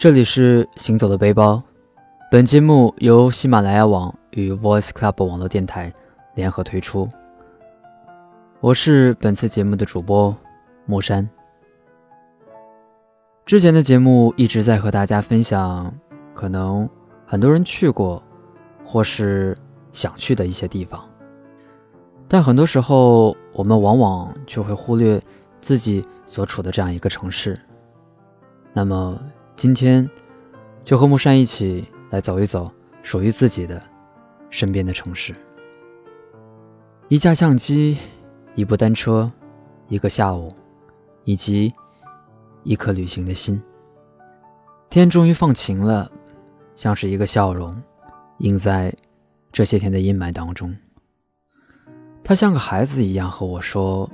[0.00, 1.62] 这里是行走的背包，
[2.30, 5.92] 本节目由喜马拉雅网与 Voice Club 网络电台
[6.34, 7.06] 联合推出。
[8.60, 10.34] 我是本次节目的主播
[10.86, 11.28] 木山。
[13.44, 15.94] 之前的节目一直在和大家分享，
[16.32, 16.88] 可能
[17.26, 18.22] 很多人去过，
[18.82, 19.54] 或是
[19.92, 21.06] 想去的一些地方，
[22.26, 25.20] 但很多时候我们往往却会忽略
[25.60, 27.60] 自己所处的这样一个城市。
[28.72, 29.20] 那么。
[29.60, 30.08] 今天，
[30.82, 33.82] 就和木山一起来走一走属于自己的
[34.48, 35.34] 身边的城市。
[37.08, 37.98] 一架相机，
[38.54, 39.30] 一部单车，
[39.88, 40.50] 一个下午，
[41.24, 41.70] 以及
[42.62, 43.62] 一颗旅行的心。
[44.88, 46.10] 天终于放晴了，
[46.74, 47.82] 像是一个笑容，
[48.38, 48.90] 映在
[49.52, 50.74] 这些天的阴霾当中。
[52.24, 54.10] 他像个孩子一样和我说：“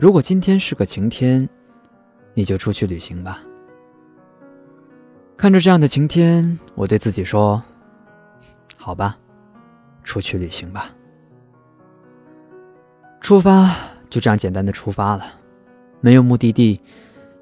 [0.00, 1.46] 如果今天是个晴天，
[2.32, 3.42] 你就出去旅行吧。”
[5.36, 7.60] 看着这样的晴天，我对自己说
[8.76, 9.18] ：“好吧，
[10.04, 10.94] 出去旅行吧。”
[13.20, 13.74] 出发，
[14.08, 15.24] 就这样简单的出发了，
[16.00, 16.80] 没有目的地，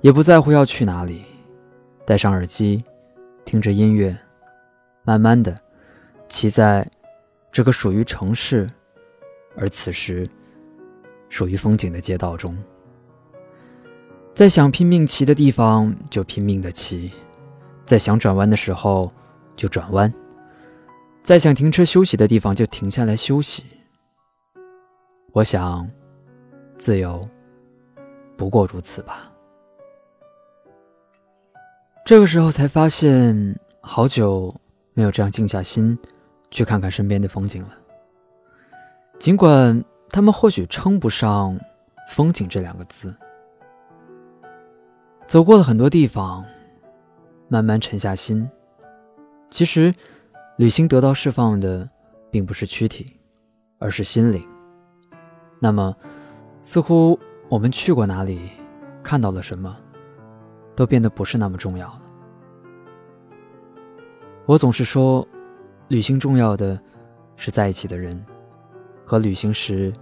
[0.00, 1.24] 也不在乎要去哪里。
[2.06, 2.82] 戴上耳机，
[3.44, 4.16] 听着音乐，
[5.04, 5.54] 慢慢的
[6.28, 6.88] 骑在
[7.52, 8.68] 这个属于城市，
[9.56, 10.28] 而此时
[11.28, 12.56] 属于风景的街道中，
[14.34, 17.12] 在想拼命骑的地方就拼命的骑。
[17.90, 19.10] 在想转弯的时候，
[19.56, 20.08] 就转弯；
[21.24, 23.64] 在想停车休息的地方，就停下来休息。
[25.32, 25.90] 我想，
[26.78, 27.28] 自由
[28.36, 29.28] 不过如此吧。
[32.04, 34.54] 这个时候才发现，好久
[34.94, 35.98] 没有这样静下心
[36.52, 37.74] 去看看身边的风景了。
[39.18, 41.58] 尽管他们或许称不上
[42.08, 43.12] “风景”这两个字，
[45.26, 46.46] 走过了很多地方。
[47.52, 48.48] 慢慢沉下心，
[49.50, 49.92] 其实，
[50.56, 51.90] 旅行得到释放的，
[52.30, 53.18] 并不是躯体，
[53.80, 54.40] 而是心灵。
[55.58, 55.94] 那么，
[56.62, 57.18] 似乎
[57.48, 58.52] 我们去过哪里，
[59.02, 59.76] 看到了什么，
[60.76, 62.02] 都变得不是那么重要了。
[64.46, 65.26] 我总是说，
[65.88, 66.80] 旅行重要的
[67.34, 68.24] 是在一起的人，
[69.04, 69.92] 和旅行时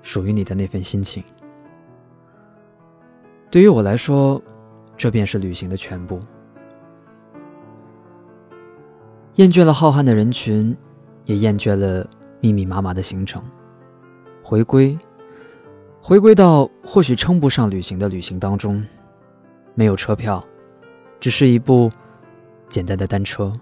[0.00, 1.22] 属于你的那份心情。
[3.50, 4.40] 对于我来说，
[4.96, 6.18] 这便是旅行的全部。
[9.34, 10.76] 厌倦了浩瀚的人群，
[11.24, 12.06] 也厌倦了
[12.40, 13.42] 密密麻麻的行程，
[14.42, 14.98] 回归，
[16.00, 18.84] 回归到或许称不上旅行的旅行当中，
[19.74, 20.42] 没有车票，
[21.20, 21.90] 只是一部
[22.68, 23.52] 简单的单车；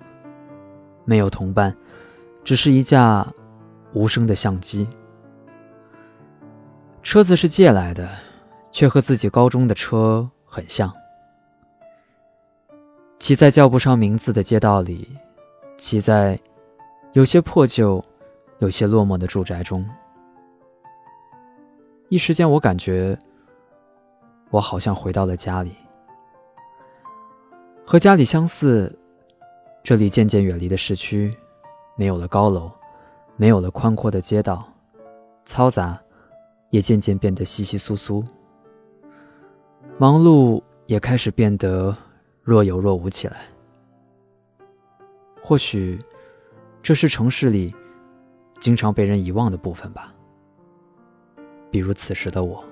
[1.04, 1.76] 没有同伴，
[2.42, 3.26] 只是一架
[3.92, 4.88] 无声的相机。
[7.02, 8.08] 车子是借来的，
[8.72, 10.92] 却和自己高中的车很像，
[13.18, 15.06] 骑在叫不上名字的街道里。
[15.78, 16.36] 骑在
[17.12, 18.04] 有些破旧、
[18.58, 19.88] 有些落寞的住宅中，
[22.08, 23.16] 一时间我感觉
[24.50, 25.74] 我好像回到了家里。
[27.86, 28.92] 和家里相似，
[29.84, 31.32] 这里渐渐远离了市区，
[31.96, 32.70] 没有了高楼，
[33.36, 34.62] 没有了宽阔的街道，
[35.46, 35.98] 嘈杂
[36.70, 38.22] 也渐渐变得稀稀疏疏，
[39.96, 41.96] 忙碌也开始变得
[42.42, 43.36] 若有若无起来。
[45.48, 45.98] 或许，
[46.82, 47.74] 这是城市里
[48.60, 50.12] 经常被人遗忘的部分吧。
[51.70, 52.62] 比如此时的我，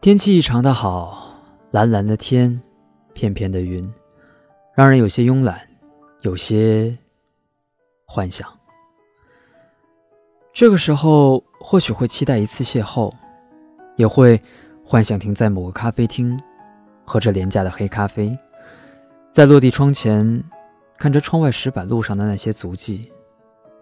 [0.00, 1.36] 天气异常的好，
[1.70, 2.60] 蓝蓝的天，
[3.12, 3.88] 片片的云，
[4.74, 5.60] 让人有些慵懒，
[6.22, 6.98] 有些
[8.06, 8.52] 幻想。
[10.52, 13.14] 这个时候，或许会期待一次邂逅，
[13.94, 14.42] 也会
[14.84, 16.36] 幻想停在某个咖啡厅，
[17.04, 18.36] 喝着廉价的黑咖啡。
[19.34, 20.44] 在落地窗前，
[20.96, 23.10] 看着窗外石板路上的那些足迹，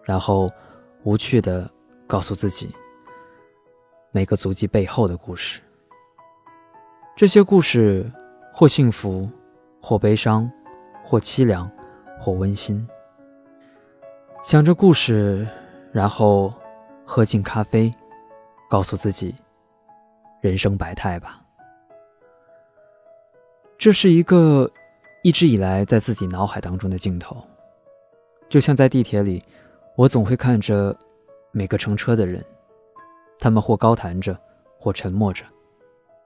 [0.03, 0.49] 然后
[1.03, 1.71] 无趣的
[2.07, 2.75] 告诉自己，
[4.13, 5.61] 每个足迹背后的故事。
[7.15, 8.11] 这些故事
[8.55, 9.31] 或幸福，
[9.83, 10.51] 或悲伤，
[11.05, 11.71] 或凄凉，
[12.19, 12.89] 或温馨。
[14.43, 15.47] 想着故事，
[15.93, 16.51] 然后
[17.05, 17.93] 喝进咖啡，
[18.71, 19.35] 告诉自己，
[20.41, 21.43] 人生百态吧。
[23.77, 24.71] 这是一个。
[25.23, 27.41] 一直以来，在自己脑海当中的镜头，
[28.49, 29.41] 就像在地铁里，
[29.97, 30.97] 我总会看着
[31.53, 32.45] 每个乘车的人，
[33.39, 34.37] 他们或高谈着，
[34.81, 35.45] 或沉默着，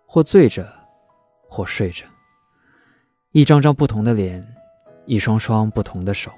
[0.06, 0.66] 或醉着，
[1.46, 2.06] 或睡着，
[3.32, 4.42] 一张张不同的脸，
[5.04, 6.32] 一双双不同的手，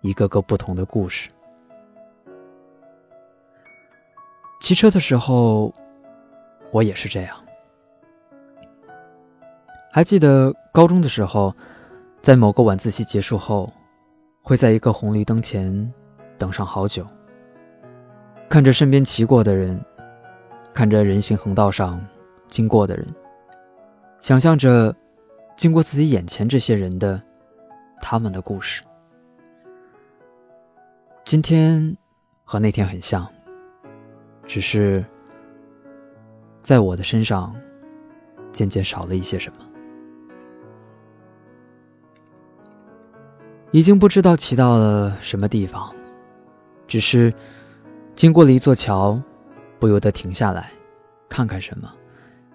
[0.00, 1.30] 一个个不同的故事。
[4.60, 5.72] 骑车的时候，
[6.72, 7.36] 我也是这样。
[9.92, 11.54] 还记得高中的时候，
[12.24, 13.70] 在某个晚自习结束后，
[14.40, 15.92] 会在一个红绿灯前
[16.38, 17.06] 等上好久，
[18.48, 19.78] 看着身边骑过的人，
[20.72, 22.02] 看着人行横道上
[22.48, 23.06] 经过的人，
[24.20, 24.96] 想象着
[25.54, 27.22] 经过自己眼前这些人的
[28.00, 28.82] 他们的故事。
[31.26, 31.94] 今天
[32.42, 33.30] 和那天很像，
[34.46, 35.04] 只是
[36.62, 37.54] 在我的身上
[38.50, 39.58] 渐渐少了一些什么。
[43.74, 45.92] 已经不知道骑到了什么地方，
[46.86, 47.34] 只是
[48.14, 49.20] 经过了一座桥，
[49.80, 50.70] 不由得停下来，
[51.28, 51.92] 看看什么，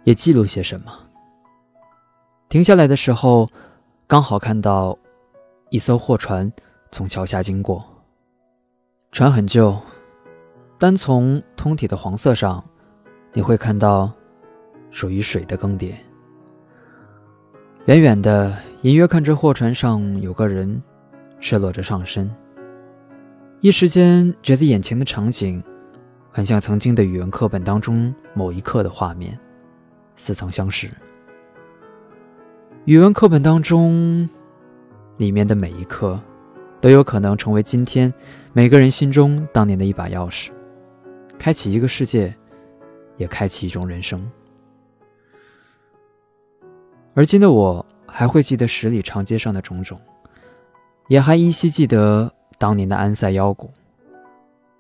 [0.06, 0.98] 也记录些什么。
[2.48, 3.50] 停下来的时候，
[4.08, 4.98] 刚好看到
[5.72, 6.50] 一艘货船
[6.90, 7.84] 从桥下经过。
[9.12, 9.78] 船很旧，
[10.78, 12.64] 单从通体的黄色上，
[13.34, 14.10] 你会看到
[14.90, 15.94] 属于水的更迭。
[17.88, 20.82] 远远的，隐约看着货船上有个人。
[21.40, 22.30] 赤裸着上身，
[23.62, 25.64] 一时间觉得眼前的场景，
[26.30, 29.40] 很像曾经的语文课本当中某一课的画面，
[30.16, 30.90] 似曾相识。
[32.84, 34.28] 语文课本当中，
[35.18, 36.20] 里面的每一课，
[36.82, 38.14] 都有可能成为今天
[38.52, 40.50] 每个人心中当年的一把钥匙，
[41.38, 42.36] 开启一个世界，
[43.16, 44.30] 也开启一种人生。
[47.14, 49.98] 而今的我，还会记得十里长街上的种种。
[51.10, 53.72] 也还依稀记得当年的安塞腰鼓，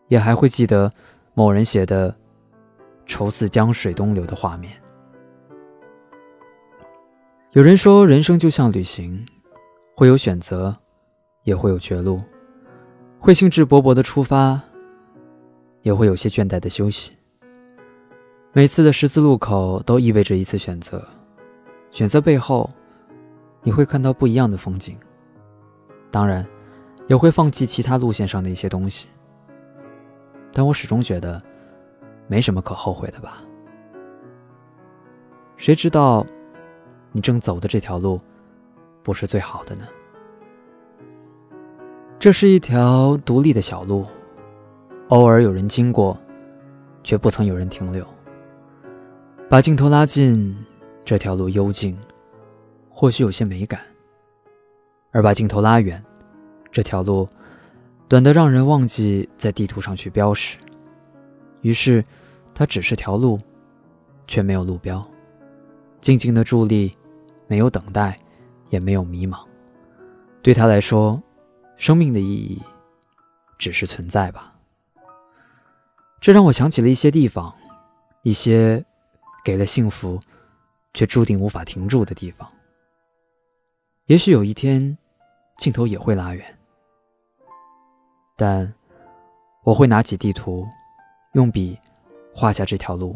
[0.10, 0.90] 也还会记得
[1.34, 2.16] 某人写的
[3.08, 4.72] “愁似江水东流”的画面。
[7.54, 9.26] 有人说，人生就像旅行，
[9.96, 10.78] 会有选择，
[11.46, 12.22] 也会有绝路，
[13.20, 14.62] 会兴致勃勃的出发，
[15.82, 17.12] 也会有些倦怠的休息。
[18.54, 21.04] 每次的十字路口都意味着一次选择，
[21.90, 22.70] 选择背后，
[23.64, 24.96] 你会看到不一样的风景。
[26.12, 26.46] 当然，
[27.08, 29.08] 也会放弃其他路线上的一些东西，
[30.52, 31.42] 但我始终觉得，
[32.28, 33.44] 没什么可后悔的吧。
[35.58, 36.26] 谁知道，
[37.12, 38.20] 你正走的这条路，
[39.04, 39.88] 不是最好的呢？
[42.18, 44.06] 这是一条独立的小路，
[45.10, 46.18] 偶尔有人经过，
[47.04, 48.06] 却不曾有人停留。
[49.50, 50.56] 把镜头拉近，
[51.04, 51.98] 这条路幽静，
[52.90, 53.80] 或许有些美感。
[55.12, 56.04] 而把镜头拉远，
[56.72, 57.28] 这条路
[58.08, 60.58] 短得让人忘记在地图上去标识，
[61.62, 62.04] 于是
[62.54, 63.40] 它只是条路，
[64.28, 65.06] 却没有路标，
[66.02, 66.96] 静静的伫立，
[67.48, 68.16] 没有等待，
[68.70, 69.40] 也没有迷茫。
[70.42, 71.22] 对他来说，
[71.76, 72.62] 生命的意义
[73.58, 74.54] 只是存在吧。
[76.22, 77.54] 这让我想起了一些地方，
[78.24, 78.84] 一些
[79.44, 80.20] 给了幸福，
[80.94, 82.50] 却注定无法停住的地方。
[84.10, 84.98] 也许有一天，
[85.60, 86.58] 镜头也会拉远，
[88.36, 88.74] 但
[89.64, 90.68] 我会拿起地图，
[91.34, 91.78] 用笔
[92.34, 93.16] 画下这条路，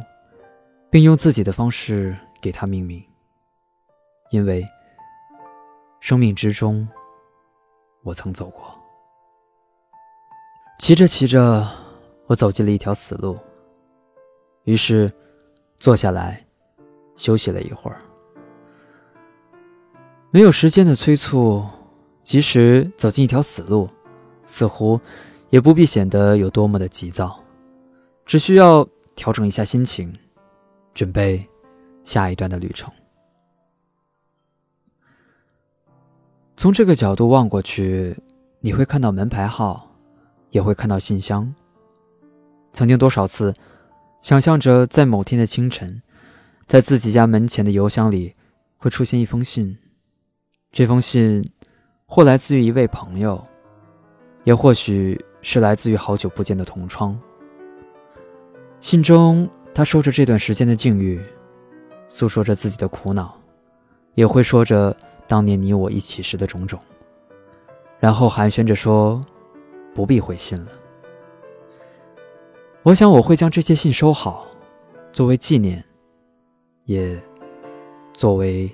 [0.92, 3.04] 并用自己的方式给它命名。
[4.30, 4.64] 因为
[6.00, 6.88] 生命之中，
[8.04, 8.64] 我曾走过。
[10.78, 11.68] 骑着骑着，
[12.28, 13.36] 我走进了一条死路，
[14.66, 15.12] 于是
[15.76, 16.46] 坐下来
[17.16, 18.00] 休息了一会儿。
[20.34, 21.64] 没有时间的催促，
[22.24, 23.88] 即使走进一条死路，
[24.46, 25.00] 似乎
[25.52, 27.40] 也不必显得有多么的急躁，
[28.26, 28.84] 只需要
[29.16, 30.12] 调整一下心情，
[30.92, 31.48] 准备
[32.04, 32.92] 下一段的旅程。
[36.58, 38.18] 从这个角度望过去，
[38.60, 39.88] 你会看到门牌号，
[40.50, 41.54] 也会看到信箱。
[42.72, 43.54] 曾经多少次，
[44.20, 46.02] 想象着在某天的清晨，
[46.66, 48.34] 在自己家门前的邮箱里
[48.80, 49.78] 会出现一封信。
[50.74, 51.48] 这封信，
[52.08, 53.42] 或来自于一位朋友，
[54.44, 57.16] 也或许是来自于好久不见的同窗。
[58.82, 61.22] 信中，他说着这段时间的境遇，
[62.10, 63.40] 诉说着自己的苦恼，
[64.16, 66.80] 也会说着当年你我一起时的种种，
[68.00, 69.24] 然后寒暄着说
[69.94, 70.72] ：“不必回信了。”
[72.82, 74.48] 我想我会将这些信收好，
[75.12, 75.86] 作为纪念，
[76.86, 77.22] 也
[78.12, 78.68] 作为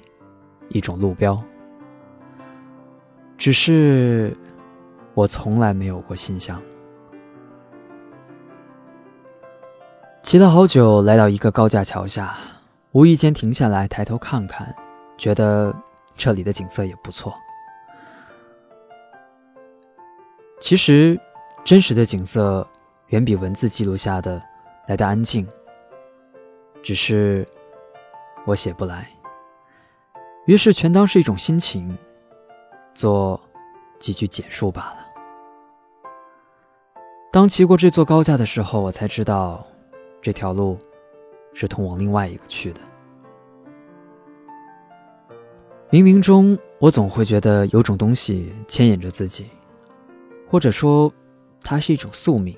[0.69, 1.37] 一种路标。
[3.39, 4.35] 只是，
[5.13, 6.61] 我从来没有过信箱。
[10.21, 12.35] 骑了好久，来到一个高架桥下，
[12.91, 14.75] 无意间停下来，抬头看看，
[15.17, 15.73] 觉得
[16.13, 17.33] 这里的景色也不错。
[20.59, 21.17] 其实，
[21.63, 22.67] 真实的景色
[23.07, 24.41] 远比文字记录下的
[24.85, 25.47] 来的安静。
[26.83, 27.47] 只是，
[28.45, 29.07] 我写不来。
[30.45, 31.97] 于是全当是一种心情，
[32.93, 33.39] 做
[33.99, 35.05] 几句简述罢了。
[37.31, 39.65] 当骑过这座高架的时候，我才知道，
[40.21, 40.77] 这条路
[41.53, 42.81] 是通往另外一个去的。
[45.91, 49.49] 冥冥中，我总会觉得有种东西牵引着自己，
[50.47, 51.11] 或者说，
[51.61, 52.55] 它是一种宿命，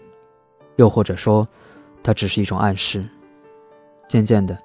[0.75, 1.47] 又或者说，
[2.03, 3.03] 它只是一种暗示。
[4.07, 4.57] 渐渐的，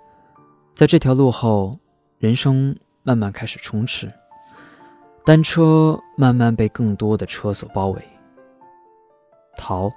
[0.74, 1.78] 在这条路后，
[2.18, 4.08] 人生慢慢开始充斥，
[5.26, 8.00] 单车慢慢被更多的车所包围。
[9.58, 9.90] 逃，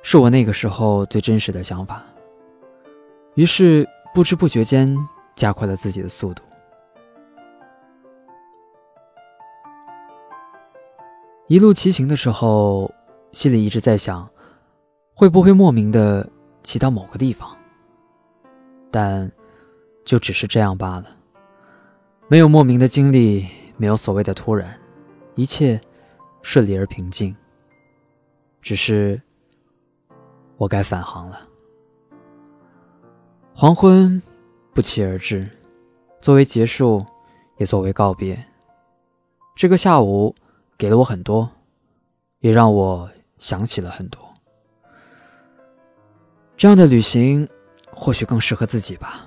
[0.00, 2.04] 是我那个时候最真实的想法。
[3.34, 3.84] 于是
[4.14, 4.96] 不知不觉间
[5.34, 6.44] 加快了自己的速度。
[11.48, 12.88] 一路骑行的时候，
[13.32, 14.28] 心里一直在想，
[15.14, 16.24] 会不会莫名的
[16.62, 17.56] 骑到某个地方。
[18.92, 19.28] 但，
[20.04, 21.06] 就只是这样罢了。
[22.28, 24.78] 没有莫名的经历，没有所谓的突然，
[25.34, 25.80] 一切
[26.42, 27.34] 顺利而平静。
[28.62, 29.20] 只是，
[30.56, 31.40] 我该返航了。
[33.54, 34.20] 黄昏
[34.74, 35.48] 不期而至，
[36.20, 37.04] 作为结束，
[37.58, 38.38] 也作为告别。
[39.54, 40.34] 这个下午
[40.76, 41.48] 给了我很多，
[42.40, 44.20] 也让我想起了很多。
[46.56, 47.48] 这样的旅行，
[47.90, 49.26] 或许更适合自己吧。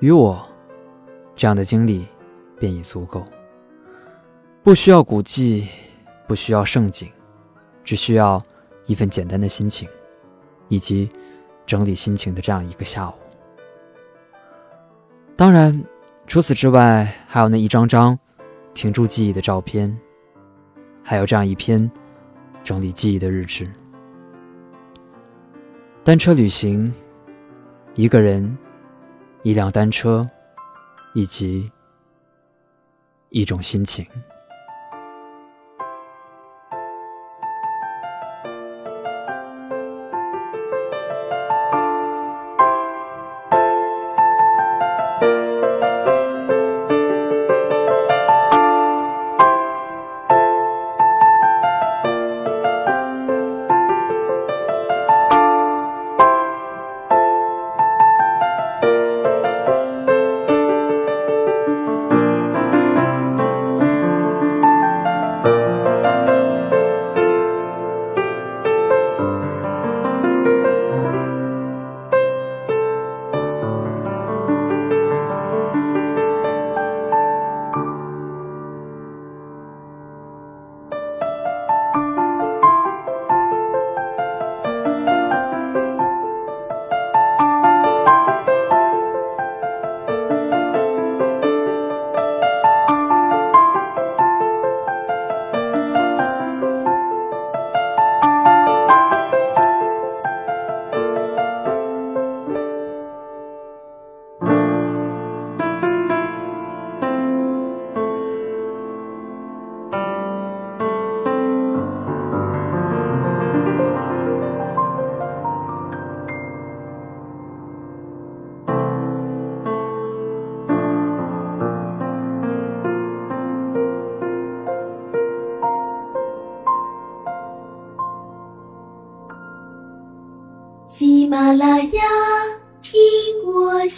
[0.00, 0.46] 与我，
[1.34, 2.08] 这样的经历
[2.58, 3.24] 便已足够。
[4.62, 5.68] 不需要古迹，
[6.26, 7.08] 不需要盛景。
[7.84, 8.42] 只需要
[8.86, 9.86] 一份简单的心情，
[10.68, 11.06] 以及
[11.66, 13.12] 整理心情的这样一个下午。
[15.36, 15.84] 当然，
[16.26, 18.18] 除此之外，还有那一张张
[18.72, 19.94] 停住记忆的照片，
[21.02, 21.90] 还有这样一篇
[22.62, 23.70] 整理记忆的日志。
[26.02, 26.90] 单车旅行，
[27.94, 28.56] 一个人，
[29.42, 30.26] 一辆单车，
[31.12, 31.70] 以及
[33.34, 34.06] 一种心情。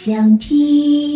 [0.07, 1.06] 想听。